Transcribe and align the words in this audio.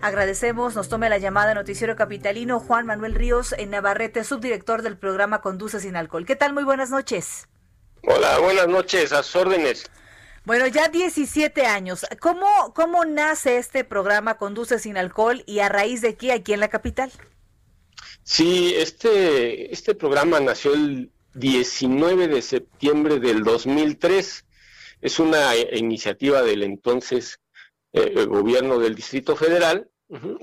Agradecemos, 0.00 0.74
nos 0.74 0.88
tome 0.88 1.08
la 1.08 1.18
llamada 1.18 1.54
Noticiero 1.54 1.96
Capitalino 1.96 2.60
Juan 2.60 2.86
Manuel 2.86 3.14
Ríos 3.14 3.54
en 3.56 3.70
Navarrete, 3.70 4.24
subdirector 4.24 4.82
del 4.82 4.96
programa 4.96 5.40
Conduce 5.40 5.80
sin 5.80 5.96
Alcohol. 5.96 6.26
¿Qué 6.26 6.36
tal? 6.36 6.52
Muy 6.52 6.64
buenas 6.64 6.90
noches. 6.90 7.48
Hola, 8.02 8.38
buenas 8.38 8.68
noches, 8.68 9.12
a 9.12 9.22
sus 9.22 9.36
órdenes. 9.36 9.90
Bueno, 10.44 10.66
ya 10.68 10.88
17 10.88 11.66
años. 11.66 12.06
¿Cómo, 12.20 12.46
¿Cómo 12.74 13.04
nace 13.04 13.58
este 13.58 13.82
programa 13.84 14.38
Conduce 14.38 14.78
sin 14.78 14.96
Alcohol 14.96 15.42
y 15.46 15.58
a 15.58 15.68
raíz 15.68 16.02
de 16.02 16.14
qué 16.14 16.32
aquí 16.32 16.52
en 16.52 16.60
la 16.60 16.68
capital? 16.68 17.10
Sí, 18.22 18.74
este, 18.76 19.72
este 19.72 19.94
programa 19.94 20.38
nació 20.38 20.74
el 20.74 21.10
19 21.34 22.28
de 22.28 22.42
septiembre 22.42 23.18
del 23.18 23.42
2003. 23.42 24.44
Es 25.00 25.18
una 25.18 25.56
iniciativa 25.56 26.42
del 26.42 26.62
entonces 26.62 27.40
eh, 27.96 28.26
gobierno 28.26 28.78
del 28.78 28.94
Distrito 28.94 29.36
Federal 29.36 29.88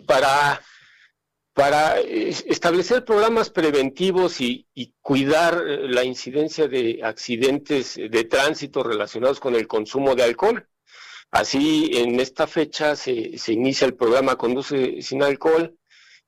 para, 0.07 0.59
para 1.53 1.99
establecer 1.99 3.05
programas 3.05 3.51
preventivos 3.51 4.41
y, 4.41 4.67
cuidar 5.01 5.61
eh, 5.67 5.87
la 5.87 6.03
incidencia 6.03 6.67
de 6.67 7.01
accidentes 7.03 7.95
de 7.95 8.23
tránsito 8.23 8.81
relacionados 8.81 9.39
con 9.39 9.53
el 9.53 9.67
consumo 9.67 10.15
de 10.15 10.23
alcohol. 10.23 10.67
Así, 11.29 11.91
en 11.93 12.19
esta 12.19 12.47
fecha 12.47 12.95
se, 12.95 13.37
se 13.37 13.53
inicia 13.53 13.85
el 13.85 13.95
programa 13.95 14.35
Conduce 14.35 15.01
sin 15.01 15.21
Alcohol, 15.21 15.77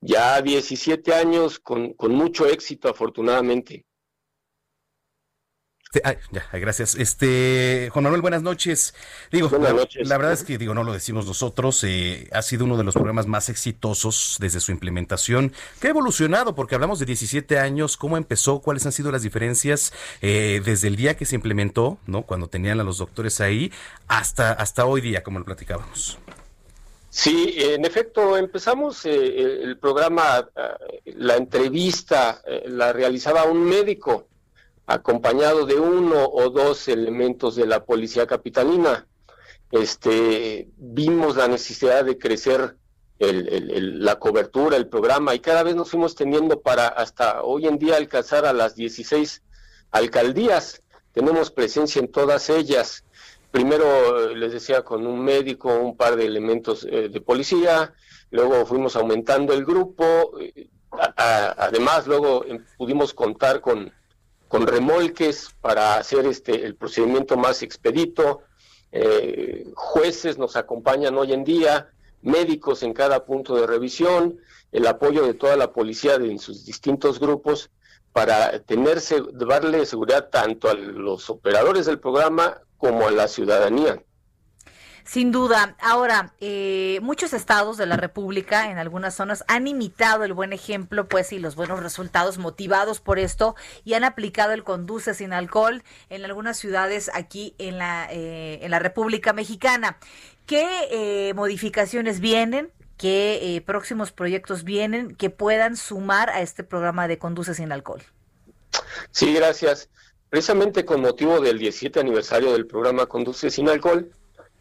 ya 0.02 0.42
17 0.42 1.14
años 1.14 1.60
con, 1.60 1.94
con 1.94 2.14
mucho 2.14 2.46
éxito, 2.46 2.90
afortunadamente. 2.90 3.86
Este, 5.96 6.20
ya, 6.32 6.48
gracias. 6.52 6.96
Este, 6.96 7.90
Juan 7.92 8.04
Manuel, 8.04 8.22
buenas 8.22 8.42
noches. 8.42 8.94
Digo, 9.32 9.50
buenas 9.50 9.70
la, 9.70 9.76
noches. 9.76 10.08
la, 10.08 10.18
verdad 10.18 10.34
es 10.34 10.44
que 10.44 10.58
digo, 10.58 10.74
no 10.74 10.84
lo 10.84 10.92
decimos 10.92 11.26
nosotros, 11.26 11.84
eh, 11.84 12.28
ha 12.34 12.42
sido 12.42 12.66
uno 12.66 12.78
de 12.78 12.84
los 12.84 12.94
programas 12.94 13.28
más 13.28 13.50
exitosos 13.50 14.36
desde 14.40 14.60
su 14.60 14.72
implementación, 14.72 15.54
que 15.80 15.88
ha 15.88 15.90
evolucionado, 15.92 16.54
porque 16.54 16.76
hablamos 16.76 17.00
de 17.00 17.06
17 17.06 17.60
años, 17.60 17.96
cómo 17.96 18.18
empezó, 18.18 18.60
cuáles 18.60 18.86
han 18.86 18.92
sido 18.92 19.12
las 19.12 19.22
diferencias 19.22 19.94
eh, 20.22 20.62
desde 20.66 20.90
el 20.90 20.96
día 20.98 21.16
que 21.16 21.26
se 21.26 21.36
implementó, 21.36 21.98
¿no? 22.08 22.24
Cuando 22.24 22.48
tenían 22.48 22.80
a 22.80 22.84
los 22.84 22.98
doctores 22.98 23.40
ahí, 23.40 23.72
hasta, 24.08 24.52
hasta 24.52 24.86
hoy 24.86 25.02
día, 25.02 25.24
como 25.24 25.40
lo 25.40 25.46
platicábamos. 25.46 26.18
Sí, 27.10 27.56
en 27.58 27.86
efecto, 27.86 28.38
empezamos 28.38 29.06
eh, 29.06 29.62
el 29.64 29.78
programa, 29.78 30.50
la 31.06 31.38
entrevista 31.38 32.42
la 32.66 32.92
realizaba 32.92 33.46
un 33.46 33.64
médico 33.64 34.28
acompañado 34.88 35.66
de 35.66 35.76
uno 35.76 36.26
o 36.26 36.50
dos 36.50 36.88
elementos 36.88 37.56
de 37.56 37.66
la 37.66 37.86
policía 37.86 38.28
capitalina. 38.28 39.08
Este, 39.72 40.70
vimos 40.78 41.36
la 41.36 41.48
necesidad 41.48 42.06
de 42.06 42.18
crecer 42.18 42.78
el, 43.20 44.04
la 44.04 44.20
cobertura, 44.20 44.78
el 44.78 44.88
programa, 44.88 45.34
y 45.34 45.40
cada 45.40 45.64
vez 45.64 45.76
nos 45.76 45.90
fuimos 45.90 46.16
teniendo 46.16 46.62
para 46.62 46.88
hasta 46.88 47.44
hoy 47.44 47.68
en 47.68 47.80
día 47.80 47.96
alcanzar 47.96 48.46
a 48.46 48.54
las 48.54 48.76
16 48.76 49.42
alcaldías. 49.92 50.82
Tenemos 51.14 51.50
presencia 51.50 52.00
en 52.00 52.12
todas 52.12 52.50
ellas. 52.50 53.06
Primero, 53.52 54.36
les 54.36 54.52
decía, 54.52 54.84
con 54.84 55.08
un 55.08 55.24
médico, 55.24 55.74
un 55.74 55.96
par 55.96 56.18
de 56.18 56.26
elementos 56.26 56.86
eh, 56.90 57.08
de 57.08 57.22
policía, 57.22 57.94
luego 58.30 58.66
fuimos 58.66 58.98
aumentando 58.98 59.54
el 59.54 59.64
grupo, 59.64 60.38
eh, 60.42 60.68
a, 60.92 61.56
además 61.58 62.06
luego 62.06 62.44
eh, 62.46 62.60
pudimos 62.78 63.14
contar 63.14 63.62
con 63.62 63.94
con 64.48 64.68
remolques 64.68 65.50
para 65.62 65.98
hacer 65.98 66.26
este 66.26 66.66
el 66.66 66.76
procedimiento 66.76 67.38
más 67.38 67.64
expedito. 67.64 68.42
Eh, 68.92 69.68
jueces 69.76 70.38
nos 70.38 70.56
acompañan 70.56 71.18
hoy 71.18 71.34
en 71.34 71.44
día, 71.44 71.90
médicos 72.22 72.84
en 72.84 72.94
cada 72.94 73.26
punto 73.26 73.56
de 73.56 73.68
revisión, 73.68 74.40
el 74.72 74.88
apoyo 74.88 75.26
de 75.26 75.34
toda 75.34 75.58
la 75.58 75.74
policía 75.74 76.18
de, 76.18 76.32
en 76.32 76.40
sus 76.40 76.66
distintos 76.66 77.20
grupos 77.20 77.70
para 78.14 78.60
tenerse, 78.60 79.22
darle 79.34 79.86
seguridad 79.86 80.30
tanto 80.30 80.70
a 80.70 80.74
los 80.74 81.30
operadores 81.30 81.86
del 81.86 82.00
programa 82.00 82.62
como 82.78 83.08
a 83.08 83.12
la 83.12 83.28
ciudadanía. 83.28 84.02
Sin 85.06 85.32
duda. 85.32 85.76
Ahora, 85.80 86.34
eh, 86.40 87.00
muchos 87.04 87.34
estados 87.34 87.78
de 87.78 87.86
la 87.86 87.96
República, 87.96 88.72
en 88.72 88.80
algunas 88.80 89.14
zonas, 89.14 89.44
han 89.48 89.68
imitado 89.68 90.24
el 90.24 90.34
buen 90.34 90.52
ejemplo, 90.52 91.08
pues, 91.08 91.32
y 91.32 91.38
los 91.38 91.56
buenos 91.56 91.82
resultados 91.82 92.40
motivados 92.40 93.02
por 93.02 93.20
esto, 93.20 93.56
y 93.84 93.94
han 93.94 94.04
aplicado 94.04 94.54
el 94.54 94.64
conduce 94.64 95.14
sin 95.14 95.32
alcohol 95.32 95.84
en 96.10 96.26
algunas 96.26 96.58
ciudades 96.58 97.12
aquí 97.14 97.54
en 97.60 97.78
la, 97.78 98.08
eh, 98.12 98.60
en 98.64 98.72
la 98.72 98.80
República 98.80 99.32
Mexicana. 99.32 99.98
¿Qué 100.48 100.68
eh, 100.90 101.34
modificaciones 101.36 102.20
vienen? 102.20 102.72
¿Qué 102.98 103.62
próximos 103.66 104.12
proyectos 104.12 104.64
vienen 104.64 105.16
que 105.16 105.30
puedan 105.30 105.76
sumar 105.76 106.30
a 106.30 106.42
este 106.42 106.64
programa 106.64 107.08
de 107.08 107.20
conduce 107.20 107.54
sin 107.54 107.72
alcohol? 107.72 108.02
Sí, 109.12 109.34
gracias. 109.34 109.90
Precisamente 110.30 110.86
con 110.86 111.02
motivo 111.02 111.40
del 111.42 111.60
17 111.60 112.00
aniversario 112.00 112.54
del 112.54 112.66
programa 112.66 113.06
Conduce 113.06 113.50
sin 113.50 113.70
alcohol, 113.70 114.10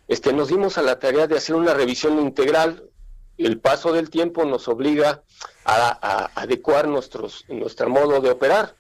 este, 0.08 0.32
nos 0.32 0.48
dimos 0.48 0.78
a 0.78 0.82
la 0.82 0.98
tarea 0.98 1.26
de 1.26 1.36
hacer 1.36 1.56
una 1.56 1.74
revisión 1.74 2.20
integral. 2.20 2.90
El 3.38 3.60
paso 3.60 3.92
del 3.92 4.10
tiempo 4.10 4.44
nos 4.44 4.68
obliga 4.68 5.22
a, 5.64 6.30
adecuar 6.34 6.86
nuestros, 6.88 7.44
nuestro 7.48 7.88
modo 7.88 8.20
de 8.20 8.30
operar. 8.30 8.76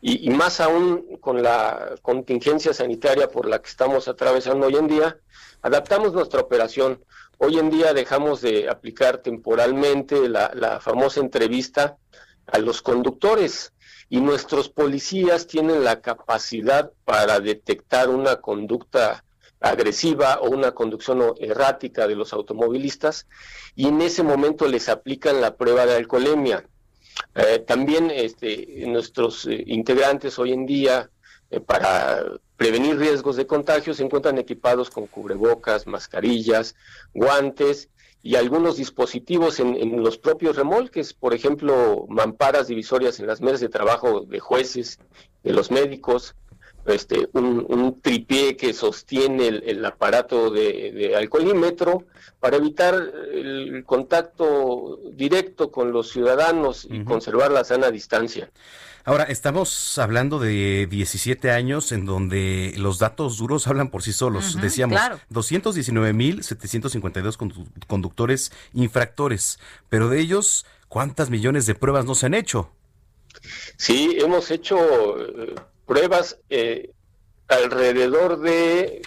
Y, 0.00 0.26
y, 0.26 0.30
más 0.30 0.60
aún 0.60 1.18
con 1.20 1.42
la 1.42 1.94
contingencia 2.00 2.72
sanitaria 2.72 3.28
por 3.28 3.46
la 3.46 3.60
que 3.60 3.68
estamos 3.68 4.08
atravesando 4.08 4.66
hoy 4.66 4.76
en 4.76 4.86
día, 4.86 5.18
adaptamos 5.60 6.14
nuestra 6.14 6.40
operación. 6.40 7.04
Hoy 7.36 7.58
en 7.58 7.68
día 7.68 7.92
dejamos 7.92 8.40
de 8.40 8.70
aplicar 8.70 9.18
temporalmente 9.18 10.28
la, 10.28 10.52
la 10.54 10.80
famosa 10.80 11.20
entrevista 11.20 11.98
a 12.46 12.58
los 12.58 12.80
conductores 12.80 13.72
y 14.08 14.20
nuestros 14.20 14.68
policías 14.68 15.46
tienen 15.46 15.84
la 15.84 16.00
capacidad 16.00 16.92
para 17.04 17.38
detectar 17.40 18.08
una 18.08 18.36
conducta 18.36 19.24
agresiva 19.60 20.40
o 20.40 20.48
una 20.48 20.72
conducción 20.72 21.22
errática 21.38 22.08
de 22.08 22.16
los 22.16 22.32
automovilistas 22.32 23.26
y 23.76 23.86
en 23.86 24.00
ese 24.00 24.22
momento 24.22 24.66
les 24.66 24.88
aplican 24.88 25.40
la 25.40 25.56
prueba 25.56 25.86
de 25.86 25.96
alcoholemia. 25.96 26.64
Eh, 27.34 27.62
también 27.66 28.10
este, 28.10 28.84
nuestros 28.86 29.46
eh, 29.46 29.62
integrantes 29.66 30.38
hoy 30.38 30.52
en 30.52 30.64
día 30.64 31.10
eh, 31.50 31.60
para 31.60 32.24
prevenir 32.56 32.98
riesgos 32.98 33.36
de 33.36 33.46
contagio 33.46 33.92
se 33.92 34.02
encuentran 34.02 34.38
equipados 34.38 34.90
con 34.90 35.06
cubrebocas, 35.06 35.86
mascarillas, 35.86 36.74
guantes 37.12 37.90
y 38.22 38.36
algunos 38.36 38.76
dispositivos 38.76 39.60
en, 39.60 39.76
en, 39.76 40.02
los 40.02 40.18
propios 40.18 40.56
remolques, 40.56 41.14
por 41.14 41.34
ejemplo, 41.34 42.06
mamparas 42.08 42.68
divisorias 42.68 43.18
en 43.18 43.26
las 43.26 43.40
mesas 43.40 43.60
de 43.60 43.68
trabajo 43.68 44.20
de 44.22 44.40
jueces, 44.40 44.98
de 45.42 45.52
los 45.52 45.70
médicos, 45.70 46.34
este, 46.92 47.28
un, 47.32 47.64
un, 47.68 48.00
tripié 48.00 48.56
que 48.56 48.72
sostiene 48.72 49.48
el, 49.48 49.62
el 49.66 49.84
aparato 49.84 50.50
de, 50.50 50.92
de, 50.92 51.16
alcoholímetro 51.16 52.04
para 52.38 52.56
evitar 52.56 52.94
el 53.32 53.84
contacto 53.84 54.98
directo 55.12 55.70
con 55.70 55.92
los 55.92 56.10
ciudadanos 56.10 56.84
y 56.84 56.88
uh 56.88 56.96
-huh. 56.96 57.04
conservar 57.04 57.50
la 57.50 57.64
sana 57.64 57.90
distancia. 57.90 58.50
Ahora, 59.04 59.24
estamos 59.24 59.98
hablando 59.98 60.38
de 60.38 60.86
17 60.90 61.50
años 61.50 61.90
en 61.90 62.04
donde 62.04 62.74
los 62.76 62.98
datos 62.98 63.38
duros 63.38 63.66
hablan 63.66 63.90
por 63.90 64.02
sí 64.02 64.12
solos. 64.12 64.54
Uh 64.54 64.58
-huh, 64.58 64.62
Decíamos, 64.62 64.98
claro. 64.98 65.18
219.752 65.30 67.38
conductores 67.86 68.52
infractores, 68.74 69.58
pero 69.88 70.08
de 70.08 70.20
ellos, 70.20 70.66
¿cuántas 70.88 71.30
millones 71.30 71.64
de 71.66 71.74
pruebas 71.74 72.04
no 72.04 72.14
se 72.14 72.26
han 72.26 72.34
hecho? 72.34 72.70
Sí, 73.76 74.16
hemos 74.20 74.50
hecho 74.50 74.76
eh, 75.18 75.54
pruebas 75.90 76.38
eh, 76.50 76.92
alrededor 77.48 78.38
de, 78.38 79.02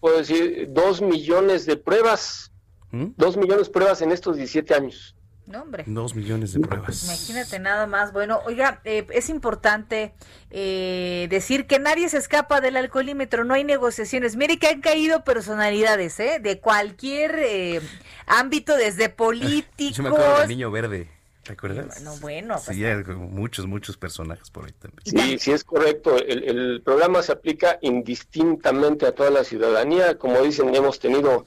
puedo 0.00 0.18
decir, 0.18 0.66
dos 0.70 1.00
millones 1.00 1.64
de 1.64 1.76
pruebas, 1.76 2.50
¿Mm? 2.90 3.10
dos 3.16 3.36
millones 3.36 3.68
de 3.68 3.72
pruebas 3.72 4.02
en 4.02 4.10
estos 4.10 4.36
17 4.36 4.74
años. 4.74 5.14
No, 5.46 5.62
hombre. 5.62 5.84
Dos 5.86 6.16
millones 6.16 6.54
de 6.54 6.60
pruebas. 6.60 7.04
Imagínate 7.04 7.60
nada 7.60 7.86
más. 7.86 8.12
Bueno, 8.12 8.40
oiga, 8.46 8.80
eh, 8.84 9.06
es 9.10 9.28
importante 9.28 10.14
eh, 10.50 11.28
decir 11.30 11.68
que 11.68 11.78
nadie 11.78 12.08
se 12.08 12.16
escapa 12.16 12.60
del 12.60 12.78
alcoholímetro, 12.78 13.44
no 13.44 13.54
hay 13.54 13.62
negociaciones. 13.62 14.34
Mire 14.34 14.58
que 14.58 14.66
han 14.66 14.80
caído 14.80 15.22
personalidades, 15.22 16.18
¿eh? 16.18 16.40
De 16.42 16.58
cualquier 16.58 17.38
eh, 17.38 17.80
ámbito, 18.26 18.74
desde 18.76 19.08
políticos. 19.08 19.96
Yo 19.98 20.02
me 20.02 20.08
acuerdo 20.08 20.40
del 20.40 20.48
niño 20.48 20.72
verde. 20.72 21.13
¿Te 21.44 21.52
acuerdas? 21.52 21.86
Bueno, 22.02 22.16
bueno. 22.20 22.58
Sí, 22.58 22.80
pues, 22.80 23.08
hay 23.08 23.14
muchos, 23.14 23.66
muchos 23.66 23.96
personajes 23.98 24.50
por 24.50 24.64
ahí 24.64 24.72
también. 24.72 25.02
Sí, 25.04 25.38
sí 25.38 25.52
es 25.52 25.62
correcto. 25.62 26.16
El, 26.16 26.44
el 26.44 26.82
programa 26.82 27.22
se 27.22 27.32
aplica 27.32 27.78
indistintamente 27.82 29.06
a 29.06 29.12
toda 29.12 29.30
la 29.30 29.44
ciudadanía. 29.44 30.16
Como 30.18 30.40
dicen, 30.40 30.74
hemos 30.74 30.98
tenido 30.98 31.44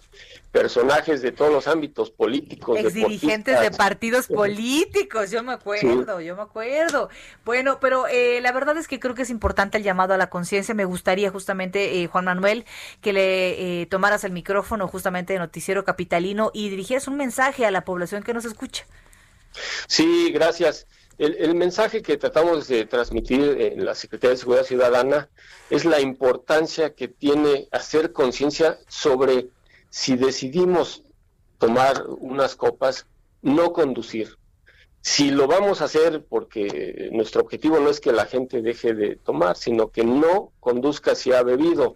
personajes 0.51 1.21
de 1.21 1.31
todos 1.31 1.51
los 1.51 1.67
ámbitos 1.67 2.09
políticos. 2.09 2.79
Ex 2.79 2.93
dirigentes 2.93 3.59
de 3.59 3.71
partidos 3.71 4.27
políticos, 4.27 5.29
yo 5.29 5.43
me 5.43 5.53
acuerdo, 5.53 6.21
yo 6.21 6.35
me 6.35 6.41
acuerdo. 6.41 7.09
Bueno, 7.45 7.79
pero 7.79 8.07
eh, 8.07 8.39
la 8.41 8.51
verdad 8.51 8.77
es 8.77 8.87
que 8.87 8.99
creo 8.99 9.13
que 9.13 9.23
es 9.23 9.29
importante 9.29 9.77
el 9.77 9.83
llamado 9.83 10.13
a 10.13 10.17
la 10.17 10.29
conciencia. 10.29 10.73
Me 10.73 10.85
gustaría 10.85 11.29
justamente, 11.29 12.01
eh, 12.01 12.07
Juan 12.07 12.25
Manuel, 12.25 12.65
que 13.01 13.13
le 13.13 13.81
eh, 13.81 13.85
tomaras 13.87 14.23
el 14.23 14.31
micrófono 14.31 14.87
justamente 14.87 15.33
de 15.33 15.39
Noticiero 15.39 15.83
Capitalino 15.83 16.49
y 16.53 16.69
dirigieras 16.69 17.07
un 17.07 17.17
mensaje 17.17 17.65
a 17.65 17.71
la 17.71 17.81
población 17.81 18.23
que 18.23 18.33
nos 18.33 18.45
escucha. 18.45 18.85
Sí, 19.87 20.31
gracias. 20.31 20.87
El, 21.17 21.35
el, 21.35 21.55
mensaje 21.55 22.01
que 22.01 22.17
tratamos 22.17 22.67
de 22.67 22.85
transmitir 22.85 23.41
en 23.59 23.85
la 23.85 23.95
Secretaría 23.95 24.31
de 24.31 24.37
Seguridad 24.37 24.65
Ciudadana 24.65 25.29
es 25.69 25.83
la 25.83 25.99
importancia 25.99 26.93
que 26.93 27.07
tiene 27.07 27.67
hacer 27.71 28.13
conciencia 28.13 28.77
sobre 28.87 29.49
si 29.89 30.15
decidimos 30.15 31.03
tomar 31.57 32.05
unas 32.07 32.55
copas, 32.55 33.07
no 33.41 33.73
conducir. 33.73 34.37
Si 35.01 35.31
lo 35.31 35.47
vamos 35.47 35.81
a 35.81 35.85
hacer 35.85 36.25
porque 36.27 37.09
nuestro 37.13 37.41
objetivo 37.41 37.79
no 37.79 37.89
es 37.89 37.99
que 37.99 38.11
la 38.11 38.25
gente 38.25 38.61
deje 38.61 38.93
de 38.93 39.15
tomar, 39.15 39.55
sino 39.55 39.89
que 39.89 40.03
no 40.03 40.51
conduzca 40.59 41.15
si 41.15 41.31
ha 41.31 41.43
bebido 41.43 41.95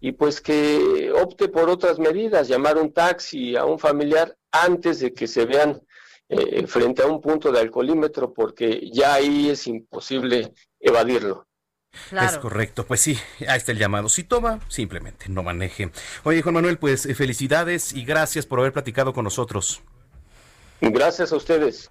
y 0.00 0.12
pues 0.12 0.40
que 0.40 1.12
opte 1.12 1.48
por 1.48 1.68
otras 1.68 1.98
medidas, 1.98 2.48
llamar 2.48 2.78
un 2.78 2.92
taxi 2.92 3.56
a 3.56 3.64
un 3.64 3.78
familiar 3.78 4.36
antes 4.50 5.00
de 5.00 5.12
que 5.12 5.26
se 5.26 5.44
vean 5.44 5.82
eh, 6.30 6.64
frente 6.68 7.02
a 7.02 7.06
un 7.06 7.20
punto 7.20 7.50
de 7.50 7.58
alcoholímetro 7.58 8.32
porque 8.32 8.88
ya 8.92 9.14
ahí 9.14 9.50
es 9.50 9.66
imposible 9.66 10.54
evadirlo. 10.78 11.46
Claro. 12.08 12.28
Es 12.28 12.38
correcto, 12.38 12.86
pues 12.86 13.00
sí, 13.00 13.18
ahí 13.48 13.58
está 13.58 13.72
el 13.72 13.78
llamado. 13.78 14.08
Si 14.08 14.22
toma, 14.22 14.60
simplemente 14.68 15.26
no 15.28 15.42
maneje. 15.42 15.90
Oye, 16.22 16.40
Juan 16.40 16.54
Manuel, 16.54 16.78
pues 16.78 17.04
eh, 17.04 17.16
felicidades 17.16 17.92
y 17.92 18.04
gracias 18.04 18.46
por 18.46 18.60
haber 18.60 18.72
platicado 18.72 19.12
con 19.12 19.24
nosotros. 19.24 19.82
Gracias 20.80 21.32
a 21.32 21.36
ustedes. 21.36 21.90